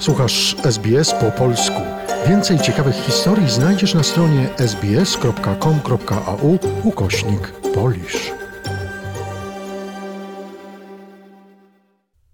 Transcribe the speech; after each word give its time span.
Słuchasz 0.00 0.56
SBS 0.64 1.14
po 1.14 1.30
polsku. 1.30 1.80
Więcej 2.28 2.58
ciekawych 2.58 2.94
historii 2.94 3.50
znajdziesz 3.50 3.94
na 3.94 4.02
stronie 4.02 4.48
sbs.com.au 4.58 6.58
ukośnik 6.84 7.52
polisz. 7.74 8.32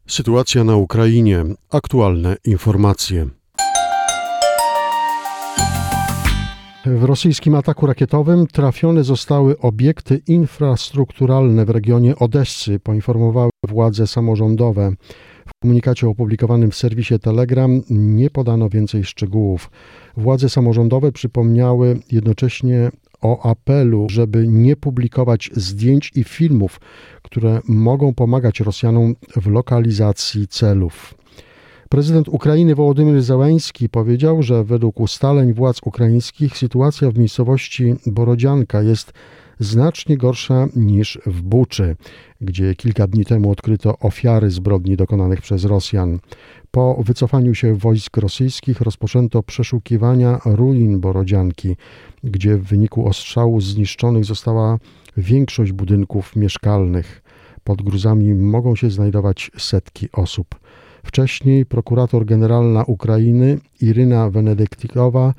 Sytuacja 0.09 0.65
na 0.65 0.77
Ukrainie. 0.77 1.45
Aktualne 1.71 2.37
informacje. 2.45 3.27
W 6.87 7.05
rosyjskim 7.05 7.55
ataku 7.55 7.87
rakietowym 7.87 8.47
trafione 8.47 9.05
zostały 9.05 9.59
obiekty 9.59 10.23
infrastrukturalne 10.27 11.65
w 11.65 11.71
regionie 11.71 12.17
Odessy, 12.17 12.81
poinformowały 12.81 13.51
władze 13.69 14.07
samorządowe. 14.07 14.93
W 15.47 15.51
komunikacie 15.63 16.09
opublikowanym 16.09 16.71
w 16.71 16.77
serwisie 16.77 17.19
Telegram 17.19 17.83
nie 17.91 18.31
podano 18.31 18.69
więcej 18.69 19.05
szczegółów. 19.05 19.71
Władze 20.17 20.49
samorządowe 20.49 21.13
przypomniały 21.13 21.99
jednocześnie 22.13 22.91
o 23.23 23.51
apelu, 23.51 24.07
żeby 24.09 24.49
nie 24.49 24.77
publikować 24.77 25.51
zdjęć 25.53 26.13
i 26.15 26.25
filmów, 26.25 26.81
które 27.23 27.61
mogą 27.69 28.15
pomagać 28.15 28.61
Rosjanom 28.61 29.15
w 29.37 29.47
lokalizacji 29.47 30.49
celów. 30.49 31.15
Prezydent 31.89 32.29
Ukrainy 32.29 32.75
Wołodymyr 32.75 33.23
Zełański 33.23 33.89
powiedział, 33.89 34.43
że 34.43 34.65
według 34.65 35.01
ustaleń 35.01 35.53
władz 35.53 35.81
ukraińskich 35.85 36.59
sytuacja 36.59 37.11
w 37.11 37.19
miejscowości 37.19 37.95
Borodzianka 38.07 38.83
jest 38.83 39.13
znacznie 39.59 40.17
gorsza 40.17 40.69
niż 40.77 41.19
w 41.27 41.43
Buczy, 41.43 41.97
gdzie 42.41 42.75
kilka 42.75 43.07
dni 43.07 43.25
temu 43.25 43.51
odkryto 43.51 43.99
ofiary 43.99 44.51
zbrodni 44.51 44.97
dokonanych 44.97 45.43
przez 45.43 45.65
Rosjan. 45.65 46.19
Po 46.71 47.03
wycofaniu 47.05 47.55
się 47.55 47.75
wojsk 47.75 48.17
rosyjskich 48.17 48.81
rozpoczęto 48.81 49.43
przeszukiwania 49.43 50.39
ruin 50.45 51.01
Borodzianki, 51.01 51.77
gdzie 52.25 52.57
w 52.57 52.65
wyniku 52.65 53.09
ostrzału 53.09 53.61
zniszczonych 53.61 54.25
została 54.25 54.79
większość 55.17 55.73
budynków 55.73 56.37
mieszkalnych. 56.37 57.23
Pod 57.65 57.83
gruzami 57.83 58.35
mogą 58.35 58.77
się 58.77 58.91
znajdować 58.91 59.51
setki 59.59 60.09
osób. 60.13 60.47
Wcześniej 61.05 61.67
prokurator 61.67 62.25
generalna 62.25 62.85
Ukrainy 62.85 63.59
Iryna 63.81 64.31
Wenedyktikowa 64.31 65.35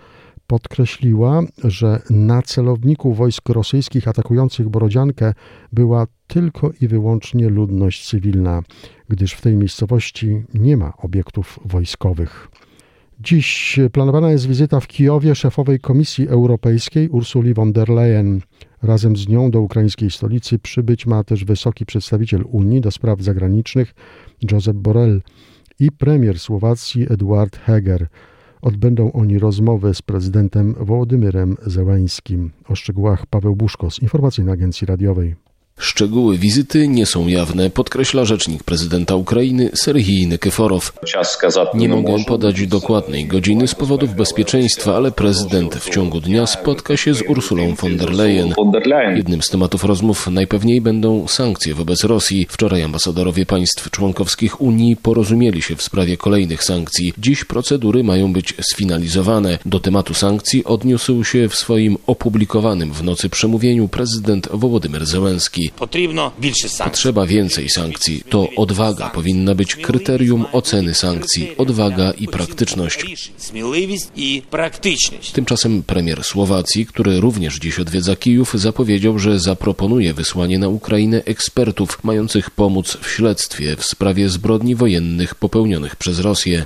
podkreśliła, 0.47 1.41
że 1.63 2.01
na 2.09 2.41
celowniku 2.41 3.13
wojsk 3.13 3.49
rosyjskich 3.49 4.07
atakujących 4.07 4.69
Borodziankę 4.69 5.33
była 5.73 6.07
tylko 6.27 6.71
i 6.81 6.87
wyłącznie 6.87 7.49
ludność 7.49 8.09
cywilna, 8.09 8.61
gdyż 9.09 9.33
w 9.33 9.41
tej 9.41 9.55
miejscowości 9.55 10.43
nie 10.53 10.77
ma 10.77 10.93
obiektów 10.97 11.59
wojskowych. 11.65 12.47
Dziś 13.19 13.79
planowana 13.91 14.31
jest 14.31 14.47
wizyta 14.47 14.79
w 14.79 14.87
Kijowie 14.87 15.35
szefowej 15.35 15.79
Komisji 15.79 16.27
Europejskiej 16.27 17.09
Ursuli 17.09 17.53
von 17.53 17.73
der 17.73 17.89
Leyen. 17.89 18.41
Razem 18.81 19.15
z 19.15 19.27
nią 19.27 19.51
do 19.51 19.61
ukraińskiej 19.61 20.11
stolicy 20.11 20.59
przybyć 20.59 21.05
ma 21.05 21.23
też 21.23 21.45
wysoki 21.45 21.85
przedstawiciel 21.85 22.43
Unii 22.51 22.81
do 22.81 22.91
spraw 22.91 23.21
zagranicznych 23.21 23.93
Josep 24.51 24.77
Borrell 24.77 25.21
i 25.79 25.91
premier 25.91 26.39
Słowacji 26.39 27.13
Eduard 27.13 27.57
Heger. 27.57 28.07
Odbędą 28.61 29.11
oni 29.11 29.39
rozmowę 29.39 29.93
z 29.93 30.01
prezydentem 30.01 30.75
Wołodymyrem 30.79 31.55
Zełańskim. 31.65 32.51
O 32.69 32.75
szczegółach 32.75 33.25
Paweł 33.25 33.55
Buszko 33.55 33.91
z 33.91 34.01
Informacyjnej 34.01 34.53
Agencji 34.53 34.87
Radiowej. 34.87 35.46
Szczegóły 35.79 36.37
wizyty 36.37 36.87
nie 36.87 37.05
są 37.05 37.27
jawne, 37.27 37.69
podkreśla 37.69 38.25
rzecznik 38.25 38.63
prezydenta 38.63 39.15
Ukrainy 39.15 39.69
Serhii 39.73 40.27
Nekeforow. 40.27 40.93
Nie 41.73 41.89
mogę 41.89 42.23
podać 42.27 42.67
dokładnej 42.67 43.25
godziny 43.25 43.67
z 43.67 43.75
powodów 43.75 44.15
bezpieczeństwa, 44.15 44.95
ale 44.95 45.11
prezydent 45.11 45.75
w 45.75 45.89
ciągu 45.89 46.21
dnia 46.21 46.47
spotka 46.47 46.97
się 46.97 47.13
z 47.13 47.21
Ursulą 47.21 47.75
von 47.75 47.97
der 47.97 48.11
Leyen. 48.11 48.53
Jednym 49.15 49.41
z 49.41 49.49
tematów 49.49 49.83
rozmów 49.83 50.27
najpewniej 50.27 50.81
będą 50.81 51.27
sankcje 51.27 51.73
wobec 51.73 52.03
Rosji. 52.03 52.47
Wczoraj 52.49 52.83
ambasadorowie 52.83 53.45
państw 53.45 53.91
członkowskich 53.91 54.61
Unii 54.61 54.95
porozumieli 54.95 55.61
się 55.61 55.75
w 55.75 55.81
sprawie 55.81 56.17
kolejnych 56.17 56.63
sankcji. 56.63 57.13
Dziś 57.17 57.43
procedury 57.45 58.03
mają 58.03 58.33
być 58.33 58.53
sfinalizowane. 58.61 59.59
Do 59.65 59.79
tematu 59.79 60.13
sankcji 60.13 60.63
odniósł 60.63 61.23
się 61.23 61.49
w 61.49 61.55
swoim 61.55 61.97
opublikowanym 62.07 62.93
w 62.93 63.03
nocy 63.03 63.29
przemówieniu 63.29 63.87
prezydent 63.87 64.47
Wołodymyr 64.51 65.05
Zełenski. 65.05 65.66
Potrzeba 66.91 67.25
więcej 67.25 67.69
sankcji. 67.69 68.23
To 68.29 68.47
odwaga 68.55 69.09
powinna 69.09 69.55
być 69.55 69.75
kryterium 69.75 70.45
oceny 70.51 70.93
sankcji. 70.93 71.57
Odwaga 71.57 72.11
i 72.11 72.27
praktyczność. 72.27 73.05
Tymczasem 75.31 75.83
premier 75.83 76.23
Słowacji, 76.23 76.85
który 76.85 77.19
również 77.19 77.59
dziś 77.59 77.79
odwiedza 77.79 78.15
Kijów, 78.15 78.53
zapowiedział, 78.53 79.19
że 79.19 79.39
zaproponuje 79.39 80.13
wysłanie 80.13 80.59
na 80.59 80.67
Ukrainę 80.67 81.21
ekspertów 81.25 82.03
mających 82.03 82.49
pomóc 82.51 82.97
w 83.01 83.09
śledztwie 83.11 83.75
w 83.75 83.85
sprawie 83.85 84.29
zbrodni 84.29 84.75
wojennych 84.75 85.35
popełnionych 85.35 85.95
przez 85.95 86.19
Rosję. 86.19 86.65